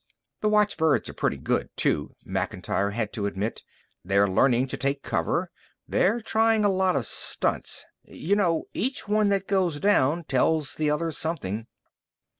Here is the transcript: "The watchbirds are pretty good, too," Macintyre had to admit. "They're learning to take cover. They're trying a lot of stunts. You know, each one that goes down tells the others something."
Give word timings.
"The 0.39 0.49
watchbirds 0.49 1.11
are 1.11 1.13
pretty 1.13 1.37
good, 1.37 1.69
too," 1.77 2.15
Macintyre 2.25 2.89
had 2.89 3.13
to 3.13 3.27
admit. 3.27 3.61
"They're 4.03 4.27
learning 4.27 4.65
to 4.69 4.77
take 4.77 5.03
cover. 5.03 5.51
They're 5.87 6.19
trying 6.21 6.65
a 6.65 6.69
lot 6.69 6.95
of 6.95 7.05
stunts. 7.05 7.85
You 8.05 8.35
know, 8.35 8.63
each 8.73 9.07
one 9.07 9.29
that 9.29 9.45
goes 9.45 9.79
down 9.79 10.23
tells 10.23 10.73
the 10.73 10.89
others 10.89 11.19
something." 11.19 11.67